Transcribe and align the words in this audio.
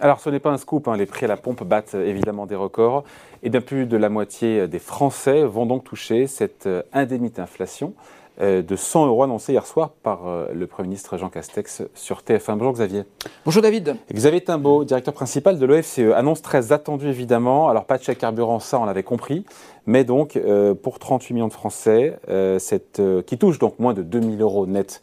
Alors 0.00 0.20
ce 0.20 0.28
n'est 0.28 0.40
pas 0.40 0.50
un 0.50 0.58
scoop, 0.58 0.88
hein. 0.88 0.96
les 0.96 1.06
prix 1.06 1.24
à 1.24 1.28
la 1.28 1.38
pompe 1.38 1.64
battent 1.64 1.94
évidemment 1.94 2.44
des 2.44 2.54
records. 2.54 3.04
Et 3.42 3.48
bien 3.48 3.62
plus 3.62 3.86
de 3.86 3.96
la 3.96 4.10
moitié 4.10 4.68
des 4.68 4.78
Français 4.78 5.44
vont 5.44 5.64
donc 5.64 5.84
toucher 5.84 6.26
cette 6.26 6.66
euh, 6.66 6.82
indemnite 6.92 7.38
inflation 7.38 7.94
euh, 8.42 8.60
de 8.60 8.76
100 8.76 9.06
euros 9.06 9.22
annoncée 9.22 9.52
hier 9.52 9.64
soir 9.66 9.92
par 10.02 10.26
euh, 10.26 10.48
le 10.52 10.66
Premier 10.66 10.88
ministre 10.88 11.16
Jean 11.16 11.30
Castex 11.30 11.82
sur 11.94 12.20
TF1. 12.20 12.58
Bonjour 12.58 12.74
Xavier. 12.74 13.04
Bonjour 13.46 13.62
David. 13.62 13.96
Xavier 14.12 14.42
Timbaud, 14.42 14.84
directeur 14.84 15.14
principal 15.14 15.58
de 15.58 15.64
l'OFCE, 15.64 16.12
annonce 16.14 16.42
très 16.42 16.72
attendue 16.72 17.08
évidemment. 17.08 17.70
Alors 17.70 17.86
pas 17.86 17.96
de 17.96 18.02
chèque 18.02 18.18
carburant, 18.18 18.60
ça 18.60 18.78
on 18.78 18.84
l'avait 18.84 19.02
compris. 19.02 19.46
Mais 19.86 20.04
donc 20.04 20.38
pour 20.82 20.98
38 20.98 21.32
millions 21.32 21.48
de 21.48 21.52
Français, 21.52 22.18
cette, 22.58 23.00
qui 23.24 23.38
touchent 23.38 23.60
donc 23.60 23.78
moins 23.78 23.94
de 23.94 24.02
2000 24.02 24.42
euros 24.42 24.66
net 24.66 25.00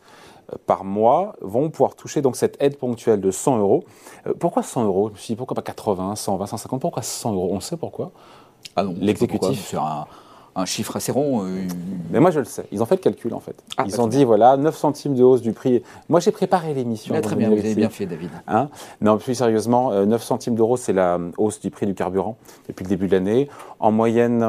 par 0.66 0.84
mois 0.84 1.36
vont 1.42 1.70
pouvoir 1.70 1.96
toucher 1.96 2.22
donc 2.22 2.36
cette 2.36 2.62
aide 2.62 2.78
ponctuelle 2.78 3.22
de 3.22 3.32
100 3.32 3.60
euros. 3.60 3.84
Euh, 4.28 4.34
pourquoi 4.40 4.64
100 4.64 4.86
euros? 4.86 5.10
Je 5.10 5.14
me 5.14 5.18
suis 5.18 5.34
dit 5.34 5.36
pourquoi 5.36 5.56
pas 5.56 5.62
80, 5.62 6.16
120, 6.16 6.48
150 6.48 6.82
Pourquoi 6.82 7.02
100 7.02 7.34
euros? 7.34 7.50
On 7.52 7.60
sait 7.60 7.78
pourquoi. 7.78 8.12
Ah 8.76 8.84
non, 8.84 8.96
l'exécutif. 9.00 9.68
C'est 9.70 9.78
un, 9.78 10.06
chiffre 10.66 10.96
assez 10.96 11.12
rond. 11.12 11.46
Euh, 11.46 11.68
Mais 12.12 12.20
moi 12.20 12.32
je 12.32 12.40
le 12.40 12.46
sais. 12.46 12.66
Ils 12.72 12.82
ont 12.82 12.86
fait 12.86 12.96
le 12.96 13.02
calcul 13.02 13.34
en 13.34 13.40
fait. 13.40 13.56
Ah, 13.78 13.84
Ils 13.88 13.96
bah, 13.96 14.04
ont 14.04 14.08
dit 14.08 14.24
voilà 14.24 14.58
9 14.58 14.76
centimes 14.76 15.16
de 15.16 15.24
hausse 15.24 15.42
du 15.42 15.54
prix. 15.54 15.84
Moi 16.10 16.20
j'ai 16.20 16.32
préparé 16.32 16.74
l'émission. 16.74 17.20
Très 17.22 17.36
bien, 17.36 17.50
vous 17.50 17.58
avez 17.58 17.76
bien 17.76 17.90
fait 17.90 18.06
David. 18.06 18.30
Hein? 18.48 18.70
Non 19.02 19.18
plus 19.18 19.36
sérieusement, 19.36 19.92
9 19.92 20.08
euh, 20.08 20.18
centimes 20.24 20.56
d'euros 20.56 20.78
c'est 20.78 20.94
la 20.94 21.20
hausse 21.38 21.60
du 21.60 21.72
prix 21.72 21.86
du 21.86 21.96
carburant 21.96 22.38
depuis 22.68 22.84
le 22.84 22.90
début 22.90 23.08
de 23.08 23.14
l'année. 23.14 23.50
En 23.80 23.92
moyenne, 23.92 24.40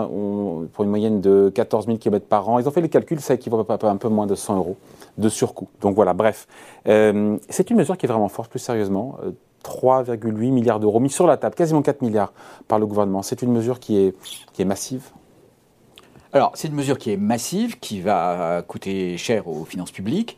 pour 0.72 0.84
une 0.84 0.90
moyenne 0.90 1.20
de 1.20 1.50
14 1.54 1.86
000 1.86 1.98
km 1.98 2.26
par 2.26 2.48
an, 2.48 2.58
ils 2.58 2.68
ont 2.68 2.70
fait 2.70 2.80
les 2.80 2.88
calculs, 2.88 3.20
ça 3.20 3.34
équivaut 3.34 3.64
à 3.68 3.86
un 3.88 3.96
peu 3.96 4.08
moins 4.08 4.26
de 4.26 4.34
100 4.34 4.56
euros 4.56 4.76
de 5.18 5.28
surcoût. 5.28 5.68
Donc 5.80 5.94
voilà, 5.94 6.12
bref. 6.12 6.46
Euh, 6.88 7.36
c'est 7.48 7.70
une 7.70 7.76
mesure 7.76 7.96
qui 7.96 8.06
est 8.06 8.08
vraiment 8.08 8.28
forte, 8.28 8.50
plus 8.50 8.58
sérieusement. 8.58 9.18
3,8 9.64 10.26
euh, 10.26 10.50
milliards 10.50 10.80
d'euros 10.80 11.00
mis 11.00 11.10
sur 11.10 11.26
la 11.26 11.36
table, 11.36 11.54
quasiment 11.54 11.82
4 11.82 12.02
milliards 12.02 12.32
par 12.68 12.78
le 12.78 12.86
gouvernement. 12.86 13.22
C'est 13.22 13.42
une 13.42 13.52
mesure 13.52 13.80
qui 13.80 13.98
est, 13.98 14.14
qui 14.52 14.62
est 14.62 14.66
massive 14.66 15.02
Alors, 16.34 16.52
c'est 16.54 16.68
une 16.68 16.74
mesure 16.74 16.98
qui 16.98 17.10
est 17.10 17.16
massive, 17.16 17.78
qui 17.78 18.00
va 18.00 18.62
coûter 18.66 19.16
cher 19.16 19.48
aux 19.48 19.64
finances 19.64 19.92
publiques. 19.92 20.36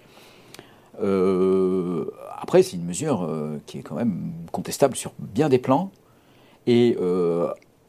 Euh, 1.03 2.11
après, 2.41 2.63
c'est 2.63 2.77
une 2.77 2.85
mesure 2.85 3.29
qui 3.67 3.79
est 3.79 3.83
quand 3.83 3.97
même 3.97 4.33
contestable 4.53 4.95
sur 4.95 5.13
bien 5.19 5.49
des 5.49 5.59
plans. 5.59 5.91
Et 6.67 6.97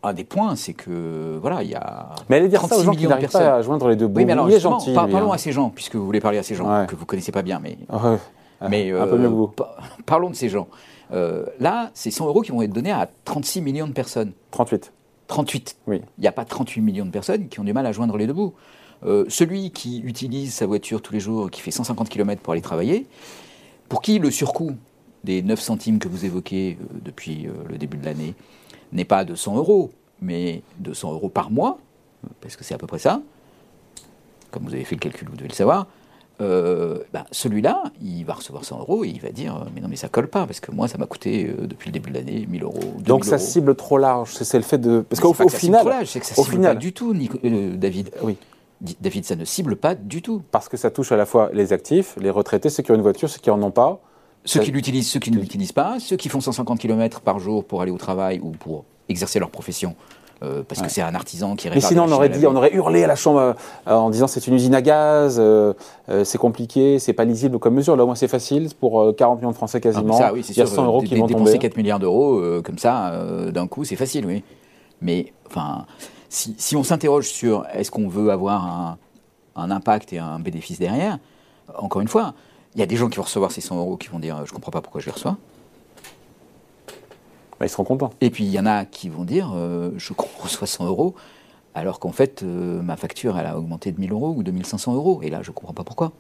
un 0.04 0.14
des 0.14 0.24
points, 0.24 0.56
c'est 0.56 0.74
que 0.74 1.38
voilà, 1.42 1.64
il 1.64 1.70
y 1.70 1.76
a. 1.76 2.10
Mais 2.30 2.38
allez 2.38 2.48
dire 2.48 2.62
ça 2.66 2.78
aux 2.78 2.84
gens 2.84 2.94
qui 2.94 3.08
n'arrivent 3.08 3.30
pas 3.30 3.56
à 3.56 3.62
joindre 3.62 3.90
les 3.90 3.96
deux 3.96 4.08
bouts. 4.08 4.18
Oui, 4.20 4.26
mais 4.26 4.34
alors, 4.34 4.50
gentil, 4.50 4.94
parlons 4.94 5.32
à 5.32 5.38
ces 5.38 5.52
gens, 5.52 5.70
puisque 5.70 5.96
vous 5.96 6.06
voulez 6.06 6.22
parler 6.22 6.38
à 6.38 6.44
ces 6.44 6.56
gens 6.56 6.86
que 6.88 6.96
vous 6.96 7.06
connaissez 7.06 7.32
pas 7.32 7.44
bien, 7.44 7.60
mais. 7.60 7.78
mais 8.70 8.92
un 8.92 9.06
peu 9.06 9.18
mieux 9.18 9.30
que 9.30 9.34
vous. 9.34 9.52
Parlons 10.06 10.30
de 10.30 10.36
ces 10.36 10.50
gens. 10.50 10.68
Euh, 11.14 11.46
là, 11.60 11.90
c'est 11.94 12.12
100 12.12 12.28
euros 12.28 12.42
qui 12.42 12.52
vont 12.52 12.62
être 12.62 12.74
donnés 12.74 12.92
à 12.92 13.10
36 13.26 13.62
millions 13.62 13.88
de 13.88 13.94
personnes. 13.94 14.34
38. 14.52 14.92
38. 15.28 15.78
Oui. 15.88 16.02
Il 16.18 16.22
n'y 16.22 16.28
a 16.28 16.32
pas 16.32 16.46
38 16.46 16.82
millions 16.82 17.06
de 17.06 17.12
personnes 17.12 17.48
qui 17.50 17.60
ont 17.60 17.64
du 17.64 17.74
mal 17.74 17.86
à 17.86 17.92
joindre 17.92 18.18
les 18.18 18.28
deux 18.28 18.34
bouts. 18.34 18.54
Euh, 19.06 19.26
celui 19.30 19.72
qui 19.72 20.00
utilise 20.00 20.54
sa 20.54 20.66
voiture 20.66 21.02
tous 21.02 21.14
les 21.14 21.20
jours, 21.20 21.52
qui 21.52 21.62
fait 21.62 21.72
150 21.72 22.10
km 22.10 22.42
pour 22.42 22.54
aller 22.54 22.62
travailler, 22.62 23.06
pour 23.90 24.02
qui 24.02 24.20
le 24.20 24.32
surcoût 24.32 24.76
des 25.24 25.42
9 25.42 25.60
centimes 25.60 26.00
que 26.00 26.08
vous 26.08 26.26
évoquez 26.26 26.78
euh, 26.80 26.86
depuis 27.04 27.48
le 27.70 27.78
début 27.78 27.98
de 27.98 28.06
l'année 28.06 28.34
n'est 28.92 29.06
pas 29.06 29.26
de 29.26 29.36
100 29.36 29.58
euros, 29.58 29.92
mais 30.22 30.62
de 30.80 30.94
100 30.94 31.14
euros 31.14 31.30
par 31.30 31.52
mois, 31.52 31.80
parce 32.42 32.56
que 32.56 32.64
c'est 32.64 32.74
à 32.74 32.78
peu 32.78 32.88
près 32.88 33.00
ça, 33.00 33.22
comme 34.52 34.64
vous 34.64 34.74
avez 34.74 34.86
fait 34.86 34.96
le 34.96 35.00
calcul, 35.00 35.28
vous 35.30 35.36
devez 35.36 35.50
le 35.50 35.54
savoir, 35.54 35.88
euh, 36.40 37.00
ben, 37.14 37.24
celui-là, 37.32 37.84
il 38.02 38.24
va 38.24 38.34
recevoir 38.34 38.64
100 38.64 38.80
euros 38.80 39.04
et 39.04 39.10
il 39.10 39.20
va 39.20 39.30
dire 39.30 39.66
Mais 39.74 39.82
non, 39.82 39.88
mais 39.90 39.96
ça 39.96 40.08
colle 40.08 40.28
pas, 40.28 40.46
parce 40.46 40.60
que 40.60 40.72
moi, 40.72 40.88
ça 40.88 40.98
m'a 40.98 41.08
coûté 41.08 41.48
euh, 41.48 41.66
depuis 41.66 41.88
le 41.88 41.94
début 41.94 42.12
de 42.12 42.16
l'année 42.16 42.46
1000 42.48 42.64
euros. 42.64 42.80
Donc 43.00 43.26
ça 43.26 43.38
cible 43.38 43.76
trop 43.76 43.98
large, 43.98 44.32
c'est 44.34 44.58
le 44.58 44.64
fait 44.64 44.78
de. 44.78 45.02
Parce 45.02 45.20
qu'au 45.20 45.34
final. 45.34 46.06
C'est 46.06 46.20
que 46.20 46.26
ça 46.26 46.36
cible 46.36 46.62
pas 46.62 46.76
du 46.76 46.94
tout, 46.94 47.14
euh, 47.44 47.76
David. 47.76 48.12
Oui. 48.22 48.38
David, 49.02 49.26
ça 49.26 49.36
ne 49.36 49.44
cible 49.44 49.76
pas 49.76 49.96
du 49.96 50.22
tout. 50.22 50.44
Parce 50.52 50.70
que 50.70 50.78
ça 50.78 50.92
touche 50.92 51.12
à 51.12 51.18
la 51.18 51.26
fois 51.26 51.50
les 51.52 51.74
actifs, 51.74 52.16
les 52.20 52.30
retraités, 52.30 52.70
ceux 52.70 52.84
qui 52.84 52.92
ont 52.92 52.96
une 52.96 53.02
voiture, 53.02 53.28
ceux 53.28 53.40
qui 53.40 53.50
n'en 53.50 53.62
ont 53.64 53.72
pas. 53.72 54.00
Ceux 54.46 54.62
qui 54.62 54.72
l'utilisent, 54.72 55.10
ceux 55.10 55.20
qui 55.20 55.32
ne 55.32 55.40
l'utilisent 55.40 55.74
pas, 55.74 56.00
ceux 56.00 56.16
qui 56.16 56.30
font 56.30 56.40
150 56.40 56.80
km 56.80 57.20
par 57.22 57.40
jour 57.40 57.66
pour 57.66 57.82
aller 57.82 57.92
au 57.92 57.98
travail 57.98 58.40
ou 58.42 58.52
pour 58.52 58.86
exercer 59.10 59.40
leur 59.40 59.50
profession. 59.50 59.96
Euh, 60.44 60.62
parce 60.68 60.82
que 60.82 60.90
c'est 60.90 61.02
un 61.02 61.16
artisan 61.16 61.56
qui 61.56 61.68
répare. 61.68 61.82
Mais 61.82 61.88
sinon, 61.88 62.06
on 62.08 62.12
aurait, 62.12 62.30
dit, 62.30 62.46
on 62.46 62.56
aurait 62.56 62.74
hurlé 62.74 63.04
à 63.04 63.08
la 63.08 63.16
Chambre 63.16 63.40
euh, 63.40 63.54
en 63.92 64.10
disant 64.12 64.28
c'est 64.28 64.46
une 64.46 64.54
usine 64.54 64.76
à 64.76 64.82
gaz, 64.82 65.38
euh, 65.40 65.74
c'est 66.24 66.38
compliqué, 66.38 67.00
c'est 67.00 67.14
pas 67.14 67.26
lisible 67.26 67.58
comme 67.58 67.74
mesure. 67.74 67.96
Là, 67.96 68.04
au 68.04 68.06
moins, 68.06 68.16
c'est 68.16 68.28
facile 68.28 68.70
pour 68.80 69.16
40 69.16 69.40
millions 69.40 69.52
de 69.52 69.56
Français 69.56 69.82
quasiment. 69.82 70.14
ça, 70.14 70.34
oui, 70.34 70.46
Il 70.48 70.58
y 70.58 70.62
a 70.62 70.68
100 70.68 70.86
euros 70.86 71.02
qui 71.02 71.16
vont 71.16 71.26
dépenser 71.26 71.58
4 71.58 71.78
milliards 71.78 72.00
d'euros 72.00 72.42
comme 72.64 72.78
ça 72.78 73.14
d'un 73.52 73.68
coup, 73.68 73.84
c'est 73.84 73.96
facile, 73.96 74.26
oui. 74.26 74.44
Mais 75.02 75.32
enfin, 75.48 75.86
si, 76.30 76.56
si 76.58 76.76
on 76.76 76.84
s'interroge 76.84 77.28
sur 77.28 77.66
est-ce 77.74 77.92
qu'on 77.92 78.08
veut 78.08 78.32
avoir 78.32 78.66
un, 78.66 78.98
un, 79.56 79.70
impact 79.70 80.12
et 80.12 80.18
un 80.18 80.40
bénéfice 80.40 80.80
derrière, 80.80 81.20
encore 81.78 82.02
une 82.02 82.08
fois, 82.08 82.34
il 82.74 82.80
y 82.80 82.84
a 82.84 82.88
des 82.88 82.96
gens 82.96 83.08
qui 83.08 83.18
vont 83.18 83.24
recevoir 83.24 83.52
ces 83.52 83.62
100 83.62 83.78
euros 83.78 83.98
qui 83.98 84.08
vont 84.08 84.18
dire 84.18 84.44
je 84.46 84.54
comprends 84.54 84.72
pas 84.72 84.82
pourquoi 84.82 85.02
je 85.02 85.06
les 85.06 85.12
reçois. 85.12 85.38
Bah, 87.60 87.66
ils 87.66 87.70
seront 87.70 87.84
contents. 87.84 88.12
Et 88.22 88.30
puis 88.30 88.44
il 88.44 88.52
y 88.52 88.60
en 88.60 88.66
a 88.66 88.86
qui 88.86 89.10
vont 89.10 89.24
dire 89.24 89.52
euh, 89.56 89.92
je 89.98 90.14
reçois 90.40 90.68
100 90.68 90.86
euros, 90.86 91.16
alors 91.74 92.00
qu'en 92.00 92.12
fait 92.12 92.44
euh, 92.44 92.82
ma 92.82 92.98
facture 92.98 93.38
elle 93.38 93.48
a 93.48 93.58
augmenté 93.58 93.92
de 93.92 94.00
1000 94.00 94.12
euros 94.12 94.34
ou 94.36 94.44
de 94.44 94.52
1500 94.52 94.94
euros. 94.94 95.22
Et 95.24 95.30
là 95.30 95.42
je 95.42 95.52
comprends 95.52 95.74
pas 95.74 95.84
pourquoi. 95.84 96.12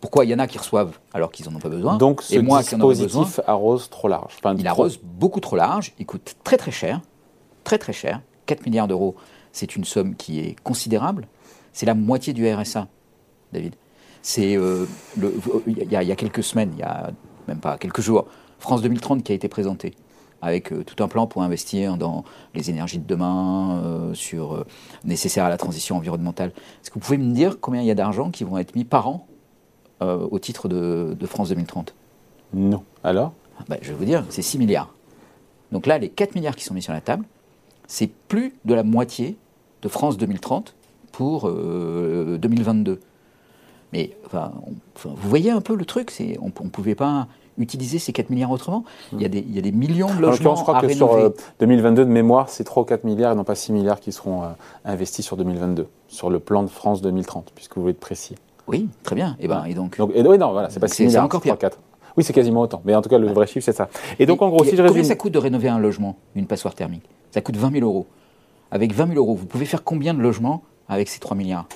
Pourquoi 0.00 0.24
il 0.24 0.30
y 0.30 0.34
en 0.34 0.40
a 0.40 0.48
qui 0.48 0.58
reçoivent 0.58 0.98
alors 1.14 1.30
qu'ils 1.30 1.48
n'en 1.48 1.56
ont 1.56 1.60
pas 1.60 1.68
besoin 1.68 1.96
Donc 1.96 2.22
ce 2.22 2.34
et 2.34 2.42
moi, 2.42 2.60
dispositif 2.60 3.40
arrose 3.46 3.88
trop 3.88 4.08
large. 4.08 4.36
il 4.58 4.66
arrose 4.66 4.98
beaucoup 5.00 5.38
trop 5.38 5.54
large, 5.54 5.92
il 5.98 6.06
coûte 6.06 6.34
très 6.42 6.56
très 6.56 6.72
cher, 6.72 7.00
très 7.62 7.78
très 7.78 7.92
cher. 7.92 8.20
4 8.46 8.66
milliards 8.66 8.88
d'euros, 8.88 9.14
c'est 9.52 9.76
une 9.76 9.84
somme 9.84 10.16
qui 10.16 10.40
est 10.40 10.56
considérable. 10.64 11.28
C'est 11.72 11.86
la 11.86 11.94
moitié 11.94 12.32
du 12.32 12.52
RSA, 12.52 12.88
David. 13.52 13.76
C'est 14.20 14.56
euh, 14.56 14.86
il 15.68 15.90
y, 15.90 15.96
a 15.96 16.16
quelques 16.16 16.42
semaines, 16.42 16.72
il 16.74 16.80
y 16.80 16.82
a 16.82 17.10
même 17.46 17.58
pas 17.58 17.78
quelques 17.78 18.00
jours, 18.00 18.26
France 18.58 18.82
2030 18.82 19.22
qui 19.22 19.30
a 19.30 19.34
été 19.34 19.48
présentée 19.48 19.94
avec 20.42 20.72
euh, 20.72 20.82
tout 20.84 21.02
un 21.02 21.08
plan 21.08 21.26
pour 21.26 21.42
investir 21.42 21.96
dans 21.96 22.24
les 22.54 22.68
énergies 22.68 22.98
de 22.98 23.06
demain, 23.06 23.80
euh, 23.84 24.14
sur 24.14 24.64
nécessaires 25.04 25.44
à 25.44 25.48
la 25.48 25.56
transition 25.56 25.96
environnementale. 25.96 26.50
Est-ce 26.82 26.90
que 26.90 26.94
vous 26.94 27.00
pouvez 27.00 27.16
me 27.16 27.32
dire 27.32 27.58
combien 27.60 27.80
il 27.80 27.86
y 27.86 27.90
a 27.90 27.94
d'argent 27.94 28.30
qui 28.30 28.44
vont 28.44 28.58
être 28.58 28.74
mis 28.74 28.84
par 28.84 29.08
an 29.08 29.26
au 30.00 30.40
titre 30.40 30.66
de, 30.66 31.26
France 31.26 31.50
2030 31.50 31.94
Non. 32.54 32.82
Alors? 33.04 33.34
Ben, 33.68 33.78
Je 33.82 33.90
vais 33.90 33.94
vous 33.94 34.04
dire, 34.04 34.24
c'est 34.30 34.42
6 34.42 34.58
milliards. 34.58 34.92
Donc 35.70 35.86
là, 35.86 35.96
les 35.96 36.08
4 36.08 36.34
milliards 36.34 36.56
qui 36.56 36.64
sont 36.64 36.74
mis 36.74 36.82
sur 36.82 36.92
la 36.92 37.00
table, 37.00 37.24
c'est 37.86 38.08
plus 38.08 38.52
de 38.64 38.74
la 38.74 38.82
moitié 38.82 39.36
de 39.80 39.88
France 39.88 40.16
2030 40.16 40.74
pour 41.12 41.48
2022. 41.48 42.98
Mais 43.92 44.10
enfin, 44.26 44.52
vous 45.04 45.28
voyez 45.28 45.52
un 45.52 45.60
peu 45.60 45.76
le 45.76 45.84
truc, 45.84 46.12
on 46.40 46.46
ne 46.46 46.70
pouvait 46.70 46.96
pas 46.96 47.28
utiliser 47.58 47.98
ces 47.98 48.12
4 48.12 48.30
milliards 48.30 48.50
autrement. 48.50 48.84
Il 49.12 49.20
y 49.20 49.24
a 49.24 49.28
des, 49.28 49.38
il 49.38 49.54
y 49.54 49.58
a 49.58 49.62
des 49.62 49.72
millions 49.72 50.12
de 50.14 50.20
logements 50.20 50.56
je 50.56 50.62
crois 50.62 50.80
que 50.80 50.88
Sur 50.92 51.32
2022 51.60 52.02
euh, 52.02 52.04
de 52.04 52.10
mémoire, 52.10 52.48
c'est 52.48 52.64
3 52.64 52.82
ou 52.82 52.86
4 52.86 53.04
milliards 53.04 53.32
et 53.32 53.34
non 53.34 53.44
pas 53.44 53.54
6 53.54 53.72
milliards 53.72 54.00
qui 54.00 54.12
seront 54.12 54.42
euh, 54.42 54.46
investis 54.84 55.24
sur 55.24 55.36
2022, 55.36 55.86
sur 56.08 56.30
le 56.30 56.38
plan 56.38 56.62
de 56.62 56.68
France 56.68 57.02
2030, 57.02 57.52
puisque 57.54 57.76
vous 57.76 57.82
voulez 57.82 57.92
être 57.92 58.00
précis. 58.00 58.36
Oui, 58.68 58.88
très 59.02 59.16
bien. 59.16 59.36
Et, 59.40 59.48
ben, 59.48 59.64
et 59.64 59.74
donc, 59.74 59.98
et, 59.98 60.22
oui, 60.22 60.38
non, 60.38 60.52
voilà, 60.52 60.70
c'est 60.70 60.80
pas 60.80 60.88
6 60.88 61.06
milliards, 61.06 61.24
encore 61.24 61.40
pire. 61.40 61.58
4. 61.58 61.78
Oui, 62.16 62.24
c'est 62.24 62.32
quasiment 62.32 62.60
autant. 62.60 62.82
Mais 62.84 62.94
en 62.94 63.02
tout 63.02 63.08
cas, 63.08 63.18
le 63.18 63.32
vrai 63.32 63.46
chiffre, 63.46 63.64
c'est 63.64 63.76
ça. 63.76 63.88
Et 64.18 64.26
donc, 64.26 64.42
en 64.42 64.48
gros, 64.48 64.64
si 64.64 64.76
je 64.76 64.82
résume... 64.82 64.88
Combien 64.88 65.04
ça 65.04 65.16
coûte 65.16 65.32
de 65.32 65.38
rénover 65.38 65.68
un 65.68 65.78
logement, 65.78 66.16
une 66.34 66.46
passoire 66.46 66.74
thermique? 66.74 67.04
Ça 67.30 67.40
coûte 67.40 67.56
20 67.56 67.72
000 67.72 67.86
euros. 67.86 68.06
Avec 68.70 68.92
20 68.92 69.08
000 69.08 69.18
euros, 69.18 69.34
vous 69.34 69.46
pouvez 69.46 69.64
faire 69.64 69.82
combien 69.82 70.14
de 70.14 70.20
logements 70.20 70.62
avec 70.88 71.08
ces 71.08 71.20
3 71.20 71.36
milliards? 71.36 71.66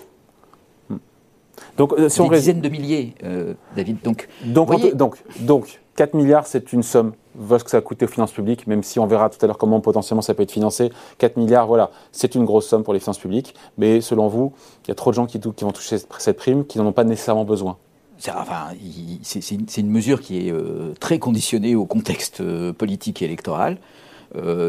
Donc, 1.76 1.92
euh, 1.92 2.08
si 2.08 2.22
Des 2.22 2.36
dizaines 2.36 2.60
de 2.60 2.68
milliers, 2.68 3.14
euh, 3.24 3.54
David. 3.74 4.02
Donc, 4.02 4.28
donc, 4.44 4.94
donc, 4.94 5.16
donc, 5.40 5.80
4 5.96 6.14
milliards, 6.14 6.46
c'est 6.46 6.72
une 6.72 6.82
somme. 6.82 7.12
Voilà 7.34 7.58
ce 7.58 7.64
que 7.64 7.70
ça 7.70 7.78
a 7.78 7.80
coûté 7.82 8.06
aux 8.06 8.08
finances 8.08 8.32
publiques, 8.32 8.66
même 8.66 8.82
si 8.82 8.98
on 8.98 9.06
verra 9.06 9.28
tout 9.28 9.38
à 9.42 9.46
l'heure 9.46 9.58
comment 9.58 9.80
potentiellement 9.80 10.22
ça 10.22 10.34
peut 10.34 10.42
être 10.42 10.52
financé. 10.52 10.90
4 11.18 11.36
milliards, 11.36 11.66
voilà, 11.66 11.90
c'est 12.12 12.34
une 12.34 12.44
grosse 12.44 12.66
somme 12.66 12.82
pour 12.82 12.94
les 12.94 13.00
finances 13.00 13.18
publiques. 13.18 13.54
Mais 13.76 14.00
selon 14.00 14.28
vous, 14.28 14.52
il 14.84 14.88
y 14.88 14.92
a 14.92 14.94
trop 14.94 15.10
de 15.10 15.16
gens 15.16 15.26
qui, 15.26 15.38
qui 15.38 15.64
vont 15.64 15.72
toucher 15.72 15.98
cette 16.18 16.36
prime 16.36 16.64
qui 16.64 16.78
n'en 16.78 16.86
ont 16.86 16.92
pas 16.92 17.04
nécessairement 17.04 17.44
besoin. 17.44 17.76
C'est 18.18 18.30
enfin, 18.30 18.68
une 19.76 19.90
mesure 19.90 20.22
qui 20.22 20.48
est 20.48 20.50
euh, 20.50 20.94
très 20.98 21.18
conditionnée 21.18 21.74
au 21.74 21.84
contexte 21.84 22.42
politique 22.72 23.20
et 23.20 23.26
électoral. 23.26 23.78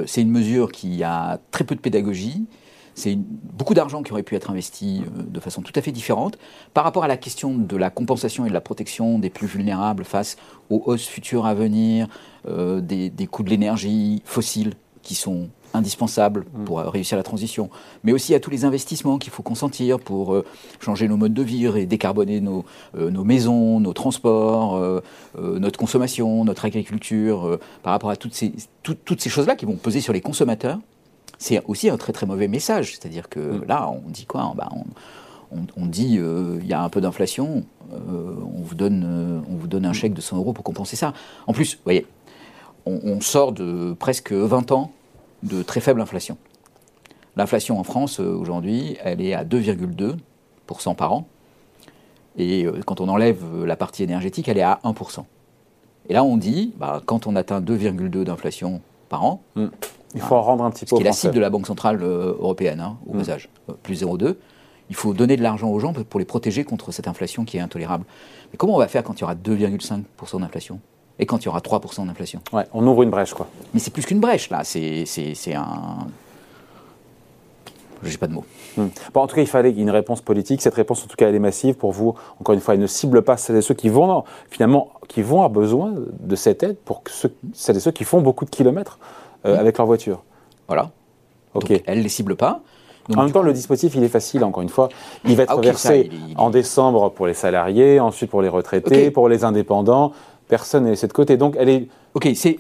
c'est 0.06 0.22
une 0.22 0.32
mesure 0.32 0.72
qui 0.74 1.04
a 1.04 1.40
très 1.52 1.64
peu 1.64 1.76
de 1.76 1.80
pédagogie. 1.80 2.46
C'est 2.98 3.16
beaucoup 3.16 3.76
d'argent 3.76 4.02
qui 4.02 4.12
aurait 4.12 4.24
pu 4.24 4.36
être 4.36 4.50
investi 4.50 5.04
euh, 5.06 5.22
de 5.22 5.40
façon 5.40 5.62
tout 5.62 5.74
à 5.76 5.82
fait 5.82 5.92
différente. 5.92 6.40
Par 6.74 6.84
rapport 6.84 7.04
à 7.04 7.08
la 7.08 7.18
question 7.18 7.56
de 7.56 7.78
la 7.78 7.92
compensation 7.92 8.46
et 8.46 8.50
de 8.50 8.54
la 8.54 8.62
protection 8.62 9.20
des 9.20 9.30
plus 9.30 9.46
vulnérables 9.46 10.04
face 10.04 10.36
aux 10.72 10.82
hausses 10.86 11.06
futures 11.06 11.46
à 11.46 11.54
venir, 11.54 12.08
euh, 12.48 12.82
des, 12.82 13.28
coûts 13.28 13.44
de 13.44 13.52
l'énergie 13.52 14.24
fossile 14.26 14.74
qui 15.04 15.14
sont 15.14 15.50
indispensable 15.74 16.46
mm. 16.54 16.64
pour 16.66 16.80
euh, 16.80 16.90
réussir 16.90 17.18
la 17.18 17.24
transition, 17.24 17.70
mais 18.04 18.12
aussi 18.12 18.36
à 18.36 18.40
tous 18.40 18.50
les 18.50 18.66
investissements 18.66 19.18
qu'il 19.18 19.32
faut 19.32 19.44
consentir 19.44 20.00
pour 20.00 20.34
euh, 20.34 20.46
changer 20.80 21.08
nos 21.08 21.18
modes 21.18 21.34
de 21.34 21.44
vie 21.44 21.68
et 21.68 21.86
décarboner 21.86 22.42
nos, 22.42 22.66
euh, 22.98 23.10
nos 23.10 23.24
maisons, 23.24 23.80
nos 23.80 23.94
transports, 23.94 24.82
notre 25.38 25.78
consommation, 25.78 26.44
notre 26.46 26.66
agriculture, 26.66 27.60
par 27.84 27.94
rapport 27.94 28.10
à 28.10 28.16
toutes 28.16 28.34
ces, 28.34 28.54
toutes 28.84 29.22
ces 29.22 29.30
choses-là 29.30 29.56
qui 29.56 29.66
vont 29.66 29.76
peser 29.76 30.02
sur 30.02 30.14
les 30.14 30.22
consommateurs. 30.22 30.80
C'est 31.38 31.64
aussi 31.66 31.90
un 31.90 31.98
très 31.98 32.14
très 32.14 32.26
mauvais 32.26 32.48
message. 32.48 32.94
C'est-à-dire 32.94 33.30
que 33.30 33.40
mm. 33.40 33.66
là, 33.68 33.90
on 33.90 34.10
dit 34.10 34.26
quoi? 34.26 34.54
Bah, 34.56 34.70
on, 34.72 34.86
on, 35.78 35.86
dit 35.86 36.20
il 36.20 36.66
y 36.66 36.74
a 36.74 36.82
un 36.82 36.90
peu 36.90 37.00
d'inflation, 37.00 37.64
on, 37.92 38.62
vous 38.62 38.76
donne, 38.76 39.44
on 39.50 39.56
vous 39.56 39.68
donne 39.68 39.86
un 39.86 39.94
chèque 39.94 40.14
de 40.14 40.20
100 40.20 40.38
euros 40.38 40.52
pour 40.52 40.64
compenser 40.64 40.98
ça. 40.98 41.14
En 41.48 41.54
plus, 41.54 41.76
vous 41.76 41.82
voyez, 41.86 42.06
on, 42.86 43.00
on 43.04 43.22
sort 43.22 43.54
de 43.54 43.96
presque 43.98 44.34
20 44.34 44.72
ans 44.74 44.92
de 45.44 45.64
très 45.64 45.80
faible 45.80 46.02
inflation. 46.02 46.38
L'inflation 47.38 47.80
en 47.80 47.84
France, 47.84 48.20
euh, 48.20 48.34
aujourd'hui, 48.34 48.98
elle 49.04 49.22
est 49.22 49.34
à 49.34 49.46
2,2% 49.46 50.96
par 50.96 51.14
an. 51.14 51.28
Et 52.36 52.66
euh, 52.66 52.82
quand 52.86 53.00
on 53.00 53.08
enlève 53.10 53.44
euh, 53.54 53.66
la 53.66 53.76
partie 53.76 54.02
énergétique, 54.02 54.48
elle 54.48 54.58
est 54.58 54.64
à 54.64 54.80
1%. 54.84 55.24
Et 56.10 56.14
là, 56.14 56.24
on 56.24 56.38
dit, 56.38 56.74
bah, 56.78 57.02
quand 57.06 57.28
on 57.28 57.36
atteint 57.36 57.62
2,2 57.62 58.24
d'inflation 58.24 58.82
par 59.10 59.24
an, 59.24 59.42
hmm. 59.56 59.68
Il 60.18 60.22
faut 60.22 60.36
en 60.36 60.42
rendre 60.42 60.64
un 60.64 60.72
petit 60.72 60.86
peu. 60.86 60.90
Ce 60.90 60.96
qui 60.96 61.02
est 61.02 61.06
la 61.06 61.14
cible 61.14 61.34
de 61.34 61.40
la 61.40 61.50
Banque 61.50 61.68
Centrale 61.68 62.02
Européenne, 62.02 62.80
hein, 62.80 62.98
au 63.08 63.14
passage, 63.14 63.50
hmm. 63.68 63.74
plus 63.84 64.04
0,2. 64.04 64.36
Il 64.90 64.96
faut 64.96 65.14
donner 65.14 65.36
de 65.36 65.44
l'argent 65.44 65.70
aux 65.70 65.80
gens 65.80 65.94
pour 65.94 66.20
les 66.20 66.26
protéger 66.26 66.64
contre 66.64 66.92
cette 66.92 67.08
inflation 67.08 67.44
qui 67.44 67.58
est 67.58 67.60
intolérable. 67.60 68.06
Mais 68.52 68.58
comment 68.58 68.76
on 68.76 68.80
va 68.80 68.88
faire 68.88 69.04
quand 69.04 69.18
il 69.18 69.22
y 69.22 69.24
aura 69.24 69.36
2,5% 69.36 70.40
d'inflation 70.40 70.80
et 71.20 71.26
quand 71.26 71.40
il 71.40 71.46
y 71.46 71.48
aura 71.50 71.60
3% 71.60 72.06
d'inflation? 72.06 72.42
Ouais, 72.54 72.66
on 72.74 72.86
ouvre 72.88 73.04
une 73.04 73.10
brèche, 73.10 73.34
quoi. 73.34 73.48
Mais 73.74 73.80
c'est 73.80 73.92
plus 73.92 74.06
qu'une 74.06 74.20
brèche, 74.20 74.50
là. 74.50 74.64
C'est 74.64 75.06
un. 75.54 76.08
J'ai 78.04 78.18
pas 78.18 78.28
de 78.28 78.34
mots. 78.34 78.46
Hmm. 78.78 78.88
Bon, 79.14 79.22
en 79.22 79.28
tout 79.28 79.36
cas, 79.36 79.42
il 79.42 79.48
fallait 79.48 79.72
une 79.72 79.90
réponse 79.90 80.22
politique. 80.22 80.62
Cette 80.62 80.76
réponse, 80.76 81.04
en 81.04 81.08
tout 81.08 81.16
cas, 81.18 81.28
elle 81.28 81.36
est 81.36 81.40
massive 81.40 81.76
pour 81.76 81.92
vous. 81.92 82.14
Encore 82.40 82.54
une 82.54 82.62
fois, 82.62 82.76
elle 82.76 82.80
ne 82.80 82.88
cible 82.88 83.24
pas 83.24 83.38
celles 83.38 83.58
et 83.58 83.62
ceux 83.62 83.74
qui 83.74 83.90
vont, 83.90 84.24
finalement, 84.52 84.92
qui 85.08 85.22
vont 85.24 85.38
avoir 85.38 85.50
besoin 85.50 85.96
de 86.20 86.36
cette 86.36 86.64
aide 86.64 86.78
pour 86.78 87.02
ceux, 87.08 87.36
celles 87.54 87.78
et 87.78 87.80
ceux 87.80 87.92
qui 87.92 88.04
font 88.04 88.22
beaucoup 88.22 88.46
de 88.46 88.52
kilomètres 88.52 89.00
euh, 89.46 89.60
avec 89.60 89.78
leur 89.78 89.88
voiture. 89.88 90.24
Voilà. 90.68 90.92
Ok. 91.54 91.70
Donc, 91.70 91.84
elle 91.86 92.00
ne 92.00 92.04
les 92.04 92.10
cible 92.10 92.36
pas. 92.36 92.62
en 93.16 93.24
même 93.24 93.32
temps, 93.32 93.42
le 93.42 93.54
dispositif, 93.54 93.96
il 93.96 94.04
est 94.04 94.10
facile, 94.10 94.44
encore 94.44 94.64
une 94.64 94.70
fois. 94.70 94.90
Il 95.26 95.36
va 95.36 95.44
être 95.44 95.56
ah, 95.58 95.62
versé 95.62 96.10
en 96.36 96.50
décembre 96.50 97.10
pour 97.10 97.28
les 97.28 97.34
salariés, 97.34 98.00
ensuite 98.00 98.30
pour 98.30 98.42
les 98.42 98.50
retraités, 98.50 99.12
pour 99.12 99.30
les 99.30 99.44
indépendants 99.44 100.14
personne 100.48 100.86
n'est 100.86 100.92
laissé 100.92 101.08
de 101.08 101.14
côté. 101.14 101.38
Donc 101.38 101.56
elle 101.58 101.70
est. 101.70 101.88
Ok, 102.14 102.30
c'est 102.34 102.58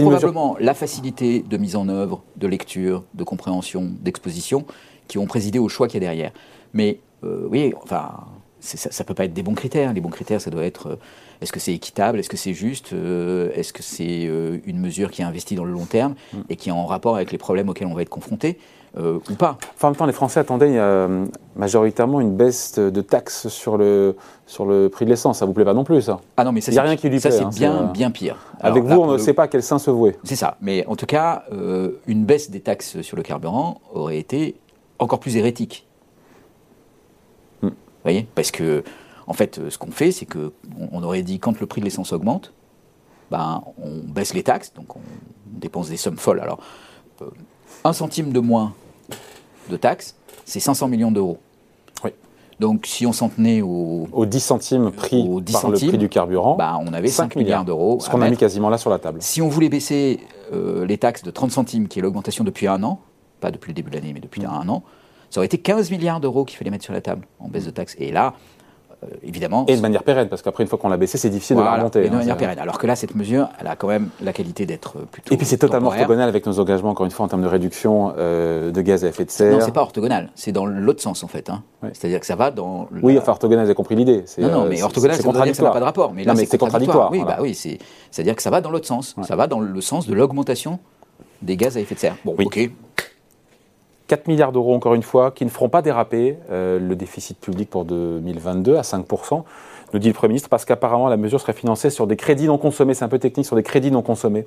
probablement 0.00 0.56
la 0.58 0.74
facilité 0.74 1.40
de 1.40 1.56
mise 1.56 1.76
en 1.76 1.88
œuvre, 1.88 2.22
de 2.36 2.46
lecture, 2.46 3.04
de 3.14 3.24
compréhension, 3.24 3.88
d'exposition 4.00 4.64
qui 5.06 5.18
ont 5.18 5.26
présidé 5.26 5.58
au 5.58 5.68
choix 5.68 5.86
qu'il 5.86 6.02
y 6.02 6.06
a 6.06 6.08
derrière. 6.08 6.32
Mais 6.72 6.98
euh, 7.22 7.46
oui, 7.48 7.72
enfin, 7.82 8.10
ça 8.66 9.02
ne 9.02 9.06
peut 9.06 9.14
pas 9.14 9.24
être 9.24 9.32
des 9.32 9.42
bons 9.42 9.54
critères. 9.54 9.92
Les 9.92 10.00
bons 10.00 10.10
critères, 10.10 10.40
ça 10.40 10.50
doit 10.50 10.64
être 10.64 10.88
euh, 10.88 10.96
est-ce 11.40 11.52
que 11.52 11.60
c'est 11.60 11.72
équitable, 11.72 12.18
est-ce 12.18 12.28
que 12.28 12.36
c'est 12.36 12.54
juste, 12.54 12.92
euh, 12.92 13.50
est-ce 13.54 13.72
que 13.72 13.82
c'est 13.82 14.22
une 14.64 14.78
mesure 14.78 15.10
qui 15.10 15.22
est 15.22 15.24
investie 15.24 15.54
dans 15.54 15.64
le 15.64 15.72
long 15.72 15.84
terme 15.84 16.14
mm. 16.32 16.38
et 16.50 16.56
qui 16.56 16.70
est 16.70 16.72
en 16.72 16.86
rapport 16.86 17.16
avec 17.16 17.32
les 17.32 17.38
problèmes 17.38 17.68
auxquels 17.68 17.88
on 17.88 17.94
va 17.94 18.02
être 18.02 18.08
confronté. 18.08 18.58
Euh, 18.98 19.18
ou 19.30 19.34
pas. 19.34 19.58
en 19.82 19.86
même 19.88 19.96
temps, 19.96 20.06
les 20.06 20.12
Français 20.12 20.40
attendaient 20.40 20.78
euh, 20.78 21.26
majoritairement 21.54 22.20
une 22.20 22.34
baisse 22.34 22.78
de 22.78 23.00
taxes 23.02 23.48
sur 23.48 23.76
le, 23.76 24.16
sur 24.46 24.64
le 24.64 24.88
prix 24.88 25.04
de 25.04 25.10
l'essence. 25.10 25.38
Ça 25.38 25.46
vous 25.46 25.52
plaît 25.52 25.66
pas 25.66 25.74
non 25.74 25.84
plus, 25.84 26.00
ça? 26.00 26.20
Ah 26.36 26.44
non, 26.44 26.52
mais 26.52 26.62
ça, 26.62 26.72
Il 26.72 26.74
n'y 26.74 26.78
a 26.78 26.82
rien 26.82 26.96
qui 26.96 27.10
lui 27.10 27.20
ça, 27.20 27.28
plaît. 27.28 27.38
c'est 27.38 27.44
hein, 27.44 27.50
bien, 27.54 27.82
bien 27.92 28.10
pire. 28.10 28.36
Avec 28.60 28.84
vous, 28.84 28.96
on 28.96 29.12
ne 29.12 29.18
sait 29.18 29.34
pas 29.34 29.48
quel 29.48 29.62
sein 29.62 29.78
se 29.78 29.90
vouer. 29.90 30.16
C'est 30.24 30.36
ça. 30.36 30.56
Mais 30.62 30.86
en 30.86 30.96
tout 30.96 31.04
cas, 31.04 31.44
euh, 31.52 32.00
une 32.06 32.24
baisse 32.24 32.50
des 32.50 32.60
taxes 32.60 33.02
sur 33.02 33.18
le 33.18 33.22
carburant 33.22 33.80
aurait 33.92 34.18
été 34.18 34.56
encore 34.98 35.20
plus 35.20 35.36
hérétique. 35.36 35.86
Voyez 38.06 38.28
Parce 38.36 38.52
que, 38.52 38.84
en 39.26 39.32
fait, 39.32 39.60
ce 39.68 39.78
qu'on 39.78 39.90
fait, 39.90 40.12
c'est 40.12 40.26
qu'on 40.26 40.52
on 40.92 41.02
aurait 41.02 41.22
dit 41.22 41.40
quand 41.40 41.58
le 41.58 41.66
prix 41.66 41.80
de 41.80 41.86
l'essence 41.86 42.12
augmente, 42.12 42.52
ben, 43.32 43.64
on 43.82 43.98
baisse 44.06 44.32
les 44.32 44.44
taxes, 44.44 44.72
donc 44.74 44.94
on 44.94 45.00
dépense 45.46 45.88
des 45.88 45.96
sommes 45.96 46.16
folles. 46.16 46.38
Alors, 46.38 46.60
un 47.82 47.92
centime 47.92 48.32
de 48.32 48.38
moins 48.38 48.74
de 49.70 49.76
taxes, 49.76 50.14
c'est 50.44 50.60
500 50.60 50.86
millions 50.86 51.10
d'euros. 51.10 51.38
Oui. 52.04 52.10
Donc 52.60 52.86
si 52.86 53.06
on 53.06 53.12
s'en 53.12 53.28
tenait 53.28 53.60
au, 53.60 54.06
10 54.24 54.38
centimes 54.40 54.92
pris 54.92 55.28
par 55.52 55.68
le 55.68 55.76
prix 55.76 55.98
du 55.98 56.08
carburant, 56.08 56.54
bah, 56.54 56.78
on 56.80 56.92
avait 56.92 57.08
5, 57.08 57.34
milliards, 57.34 57.64
d'euros. 57.64 57.98
Ce 58.00 58.08
qu'on 58.08 58.22
a 58.22 58.30
mis 58.30 58.36
quasiment 58.36 58.68
là 58.68 58.78
sur 58.78 58.90
la 58.90 59.00
table. 59.00 59.18
Si 59.20 59.42
on 59.42 59.48
voulait 59.48 59.68
baisser 59.68 60.20
euh, 60.52 60.86
les 60.86 60.98
taxes 60.98 61.24
de 61.24 61.32
30 61.32 61.50
centimes, 61.50 61.88
qui 61.88 61.98
est 61.98 62.02
l'augmentation 62.02 62.44
depuis 62.44 62.68
un 62.68 62.84
an, 62.84 63.00
pas 63.40 63.50
depuis 63.50 63.70
le 63.70 63.74
début 63.74 63.90
de 63.90 63.96
l'année, 63.96 64.12
mais 64.14 64.20
depuis 64.20 64.44
un 64.44 64.68
an, 64.68 64.84
ça 65.30 65.40
aurait 65.40 65.46
été 65.46 65.58
15 65.58 65.90
milliards 65.90 66.20
d'euros 66.20 66.44
qu'il 66.44 66.58
fallait 66.58 66.70
mettre 66.70 66.84
sur 66.84 66.92
la 66.92 67.00
table 67.00 67.26
en 67.40 67.48
baisse 67.48 67.66
de 67.66 67.70
taxes. 67.70 67.96
Et 67.98 68.12
là, 68.12 68.34
euh, 69.04 69.08
évidemment. 69.22 69.66
Et 69.68 69.76
de 69.76 69.82
manière 69.82 70.02
pérenne, 70.02 70.28
parce 70.28 70.40
qu'après, 70.40 70.62
une 70.62 70.68
fois 70.68 70.78
qu'on 70.78 70.88
l'a 70.88 70.96
baissé, 70.96 71.18
c'est 71.18 71.28
difficile 71.28 71.56
de 71.56 71.60
la 71.60 71.74
remonter. 71.74 72.04
Et 72.04 72.08
de 72.08 72.14
hein, 72.14 72.18
manière 72.18 72.36
pérenne. 72.36 72.58
Alors 72.58 72.78
que 72.78 72.86
là, 72.86 72.96
cette 72.96 73.14
mesure, 73.14 73.48
elle 73.60 73.66
a 73.66 73.76
quand 73.76 73.88
même 73.88 74.08
la 74.22 74.32
qualité 74.32 74.64
d'être 74.64 74.98
plutôt. 75.10 75.34
Et 75.34 75.36
puis 75.36 75.44
c'est 75.44 75.58
totalement 75.58 75.88
orthogonal 75.88 76.28
avec 76.28 76.46
nos 76.46 76.58
engagements, 76.58 76.90
encore 76.90 77.04
une 77.04 77.12
fois, 77.12 77.26
en 77.26 77.28
termes 77.28 77.42
de 77.42 77.48
réduction 77.48 78.14
euh, 78.16 78.70
de 78.70 78.80
gaz 78.80 79.04
à 79.04 79.08
effet 79.08 79.26
de 79.26 79.30
serre. 79.30 79.52
Non, 79.52 79.60
c'est 79.60 79.74
pas 79.74 79.82
orthogonal, 79.82 80.30
c'est 80.34 80.52
dans 80.52 80.64
l'autre 80.64 81.02
sens, 81.02 81.22
en 81.22 81.28
fait. 81.28 81.50
Hein. 81.50 81.62
C'est-à-dire 81.92 82.20
que 82.20 82.26
ça 82.26 82.36
va 82.36 82.50
dans. 82.50 82.88
Oui, 83.02 83.18
enfin, 83.18 83.32
orthogonal, 83.32 83.66
j'ai 83.66 83.74
compris 83.74 83.96
l'idée. 83.96 84.24
Non, 84.38 84.50
non, 84.50 84.64
mais 84.64 84.80
euh, 84.80 84.84
orthogonal, 84.84 85.16
c'est 85.16 85.22
contradictoire. 85.22 85.56
ça 85.56 85.62
n'a 85.64 85.74
pas 85.74 85.80
de 85.80 85.84
rapport. 85.84 86.14
Mais 86.14 86.24
là, 86.24 86.34
c'est 86.34 86.58
contradictoire. 86.58 87.10
Oui, 87.10 87.22
bah 87.26 87.38
oui, 87.40 87.54
c'est-à-dire 87.54 88.34
que 88.34 88.42
ça 88.42 88.50
va 88.50 88.62
dans 88.62 88.70
l'autre 88.70 88.86
sens. 88.86 89.14
Ça 89.22 89.36
va 89.36 89.46
dans 89.46 89.60
le 89.60 89.80
sens 89.82 90.06
de 90.06 90.14
l'augmentation 90.14 90.78
des 91.42 91.56
gaz 91.56 91.76
à 91.76 91.80
effet 91.80 91.94
de 91.94 92.00
serre. 92.00 92.16
Bon, 92.24 92.34
ok, 92.38 92.70
4 94.08 94.28
milliards 94.28 94.52
d'euros, 94.52 94.74
encore 94.74 94.94
une 94.94 95.02
fois, 95.02 95.30
qui 95.30 95.44
ne 95.44 95.50
feront 95.50 95.68
pas 95.68 95.82
déraper 95.82 96.38
euh, 96.50 96.78
le 96.78 96.94
déficit 96.94 97.38
public 97.38 97.68
pour 97.68 97.84
2022 97.84 98.76
à 98.76 98.82
5%, 98.82 99.42
nous 99.92 99.98
dit 99.98 100.08
le 100.08 100.14
Premier 100.14 100.32
ministre, 100.32 100.48
parce 100.48 100.64
qu'apparemment 100.64 101.08
la 101.08 101.16
mesure 101.16 101.40
serait 101.40 101.52
financée 101.52 101.90
sur 101.90 102.06
des 102.06 102.16
crédits 102.16 102.46
non 102.46 102.58
consommés, 102.58 102.94
c'est 102.94 103.04
un 103.04 103.08
peu 103.08 103.18
technique, 103.18 103.46
sur 103.46 103.56
des 103.56 103.62
crédits 103.62 103.90
non 103.90 104.02
consommés, 104.02 104.46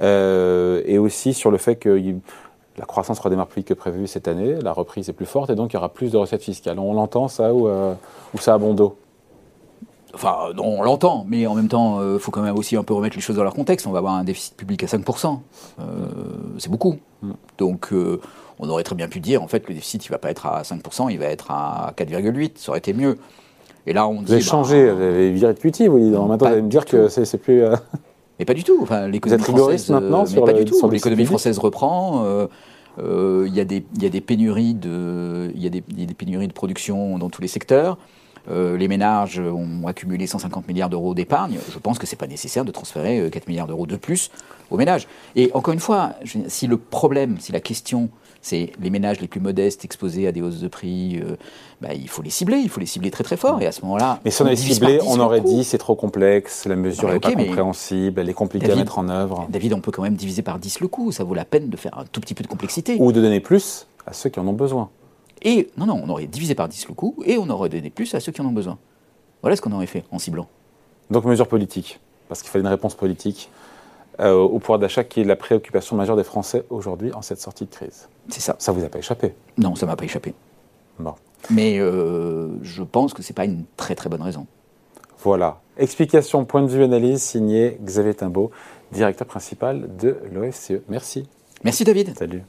euh, 0.00 0.82
et 0.84 0.98
aussi 0.98 1.34
sur 1.34 1.50
le 1.50 1.58
fait 1.58 1.76
que 1.76 2.00
la 2.78 2.84
croissance 2.86 3.18
redémarre 3.18 3.46
plus 3.46 3.60
vite 3.60 3.68
que 3.68 3.74
prévu 3.74 4.06
cette 4.06 4.28
année, 4.28 4.54
la 4.62 4.72
reprise 4.72 5.08
est 5.08 5.14
plus 5.14 5.26
forte, 5.26 5.50
et 5.50 5.54
donc 5.54 5.72
il 5.72 5.74
y 5.74 5.78
aura 5.78 5.90
plus 5.90 6.12
de 6.12 6.16
recettes 6.16 6.42
fiscales. 6.42 6.78
On 6.78 6.94
l'entend 6.94 7.28
ça 7.28 7.52
ou, 7.52 7.68
euh, 7.68 7.94
ou 8.34 8.38
ça 8.38 8.54
a 8.54 8.58
bon 8.58 8.74
dos? 8.74 8.96
Enfin, 10.22 10.52
on 10.58 10.82
l'entend, 10.82 11.24
mais 11.28 11.46
en 11.46 11.54
même 11.54 11.68
temps, 11.68 11.98
il 12.14 12.18
faut 12.18 12.30
quand 12.30 12.42
même 12.42 12.58
aussi 12.58 12.76
un 12.76 12.82
peu 12.82 12.92
remettre 12.92 13.16
les 13.16 13.22
choses 13.22 13.36
dans 13.36 13.42
leur 13.42 13.54
contexte. 13.54 13.86
On 13.86 13.90
va 13.90 13.98
avoir 13.98 14.14
un 14.14 14.24
déficit 14.24 14.54
public 14.54 14.82
à 14.84 14.86
5%. 14.86 15.38
c'est 16.58 16.70
beaucoup. 16.70 16.98
Mm. 17.22 17.30
Donc, 17.56 17.92
on 18.60 18.68
aurait 18.68 18.82
très 18.82 18.94
bien 18.94 19.08
pu 19.08 19.20
dire, 19.20 19.42
en 19.42 19.48
fait, 19.48 19.66
le 19.68 19.74
déficit, 19.74 20.04
il 20.04 20.08
ne 20.08 20.14
va 20.14 20.18
pas 20.18 20.30
être 20.30 20.46
à 20.46 20.62
5%, 20.62 21.10
il 21.10 21.18
va 21.18 21.26
être 21.26 21.50
à 21.50 21.94
4,8%, 21.96 22.50
ça 22.56 22.70
aurait 22.70 22.78
été 22.78 22.92
mieux. 22.92 23.16
Et 23.86 23.92
là, 23.94 24.06
on 24.06 24.20
vous 24.20 24.32
avez 24.32 24.42
changé, 24.42 24.86
bah, 24.86 24.94
vous 24.94 25.02
avez 25.02 25.32
viré 25.32 25.54
de 25.54 25.58
QT, 25.58 25.88
vous 25.88 25.98
dites. 25.98 26.12
Maintenant, 26.12 26.36
vous 26.36 26.44
allez 26.44 26.62
me 26.62 26.68
dire 26.68 26.84
que 26.84 27.08
c'est 27.08 27.38
plus... 27.38 27.62
Euh, 27.62 27.76
mais 28.38 28.44
pas 28.44 28.54
du 28.54 28.62
tout. 28.62 28.78
Enfin, 28.82 29.08
l'économie 29.08 29.42
française, 29.42 29.90
maintenant 29.90 30.24
euh, 30.24 30.44
pas 30.44 30.52
du 30.52 30.64
tout. 30.64 30.90
L'économie 30.90 31.26
française 31.26 31.58
reprend. 31.58 32.24
Euh, 32.98 33.46
il 33.46 33.54
y, 33.54 33.60
a 33.60 33.64
des 33.64 34.20
pénuries 34.20 34.74
de, 34.74 35.50
il 35.54 35.62
y 35.62 35.66
a 35.66 35.70
des, 35.70 35.80
pénuries 36.14 36.48
de 36.48 36.52
production 36.52 37.18
dans 37.18 37.30
tous 37.30 37.40
les 37.40 37.48
secteurs. 37.48 37.98
Les 38.48 38.88
ménages 38.88 39.38
ont 39.38 39.86
accumulé 39.86 40.26
150 40.26 40.66
milliards 40.66 40.90
d'euros 40.90 41.14
d'épargne. 41.14 41.58
Je 41.72 41.78
pense 41.78 41.98
que 41.98 42.06
ce 42.06 42.14
n'est 42.14 42.18
pas 42.18 42.26
nécessaire 42.26 42.64
de 42.64 42.72
transférer 42.72 43.28
4 43.30 43.48
milliards 43.48 43.66
d'euros 43.66 43.86
de 43.86 43.96
plus 43.96 44.30
aux 44.70 44.76
ménages. 44.76 45.06
Et 45.36 45.50
encore 45.54 45.74
une 45.74 45.80
fois, 45.80 46.14
si 46.48 46.66
le 46.66 46.76
problème, 46.76 47.36
si 47.38 47.52
la 47.52 47.60
question 47.60 48.10
c'est 48.42 48.72
les 48.80 48.90
ménages 48.90 49.20
les 49.20 49.28
plus 49.28 49.40
modestes 49.40 49.84
exposés 49.84 50.26
à 50.26 50.32
des 50.32 50.40
hausses 50.40 50.60
de 50.60 50.68
prix, 50.68 51.18
euh, 51.18 51.36
bah, 51.80 51.92
il 51.94 52.08
faut 52.08 52.22
les 52.22 52.30
cibler, 52.30 52.56
il 52.56 52.68
faut 52.68 52.80
les 52.80 52.86
cibler 52.86 53.10
très 53.10 53.24
très 53.24 53.36
fort. 53.36 53.60
Et 53.60 53.66
à 53.66 53.72
ce 53.72 53.82
moment-là. 53.82 54.20
Mais 54.24 54.30
si 54.30 54.42
on 54.42 54.46
avait 54.46 54.56
ciblé, 54.56 54.98
on 55.06 55.20
aurait 55.20 55.40
dit 55.40 55.64
c'est 55.64 55.78
trop 55.78 55.94
complexe, 55.94 56.66
la 56.66 56.76
mesure 56.76 57.10
n'est 57.10 57.20
pas 57.20 57.32
compréhensible, 57.32 58.20
elle 58.20 58.28
est 58.28 58.34
compliquée 58.34 58.72
à 58.72 58.76
mettre 58.76 58.98
en 58.98 59.08
œuvre. 59.08 59.46
David, 59.50 59.74
on 59.74 59.80
peut 59.80 59.90
quand 59.90 60.02
même 60.02 60.14
diviser 60.14 60.42
par 60.42 60.58
10 60.58 60.80
le 60.80 60.88
coût, 60.88 61.12
ça 61.12 61.24
vaut 61.24 61.34
la 61.34 61.44
peine 61.44 61.68
de 61.68 61.76
faire 61.76 61.98
un 61.98 62.04
tout 62.10 62.20
petit 62.20 62.34
peu 62.34 62.42
de 62.42 62.48
complexité. 62.48 62.96
Ou 62.98 63.12
de 63.12 63.20
donner 63.20 63.40
plus 63.40 63.86
à 64.06 64.12
ceux 64.12 64.30
qui 64.30 64.40
en 64.40 64.46
ont 64.46 64.54
besoin. 64.54 64.88
Et 65.42 65.70
non, 65.76 65.86
non, 65.86 66.00
on 66.04 66.08
aurait 66.08 66.26
divisé 66.26 66.54
par 66.54 66.68
10 66.68 66.88
le 66.88 66.94
coût 66.94 67.16
et 67.24 67.38
on 67.38 67.48
aurait 67.48 67.68
donné 67.68 67.90
plus 67.90 68.14
à 68.14 68.20
ceux 68.20 68.32
qui 68.32 68.40
en 68.40 68.46
ont 68.46 68.52
besoin. 68.52 68.78
Voilà 69.42 69.56
ce 69.56 69.62
qu'on 69.62 69.72
aurait 69.72 69.86
fait 69.86 70.04
en 70.10 70.18
ciblant. 70.18 70.48
Donc 71.10 71.24
mesure 71.24 71.48
politique, 71.48 71.98
parce 72.28 72.42
qu'il 72.42 72.50
fallait 72.50 72.62
une 72.62 72.68
réponse 72.68 72.94
politique 72.94 73.50
euh, 74.20 74.34
au 74.34 74.58
pouvoir 74.58 74.78
d'achat 74.78 75.02
qui 75.02 75.20
est 75.22 75.24
la 75.24 75.36
préoccupation 75.36 75.96
majeure 75.96 76.16
des 76.16 76.24
Français 76.24 76.64
aujourd'hui 76.68 77.12
en 77.14 77.22
cette 77.22 77.40
sortie 77.40 77.64
de 77.64 77.70
crise. 77.70 78.08
C'est 78.28 78.40
ça. 78.40 78.54
Ça 78.58 78.70
vous 78.72 78.84
a 78.84 78.88
pas 78.88 78.98
échappé? 78.98 79.34
Non, 79.56 79.74
ça 79.74 79.86
m'a 79.86 79.96
pas 79.96 80.04
échappé. 80.04 80.34
Bon. 80.98 81.14
Mais 81.48 81.78
euh, 81.78 82.48
je 82.62 82.82
pense 82.82 83.14
que 83.14 83.22
c'est 83.22 83.32
pas 83.32 83.46
une 83.46 83.64
très 83.76 83.94
très 83.94 84.10
bonne 84.10 84.22
raison. 84.22 84.46
Voilà. 85.22 85.60
Explication, 85.78 86.44
point 86.44 86.62
de 86.62 86.68
vue, 86.68 86.84
analyse, 86.84 87.22
signé 87.22 87.78
Xavier 87.82 88.14
Timbaud, 88.14 88.50
directeur 88.92 89.26
principal 89.26 89.96
de 89.96 90.18
l'OFCE. 90.32 90.82
Merci. 90.88 91.26
Merci 91.64 91.84
David. 91.84 92.16
Salut. 92.18 92.42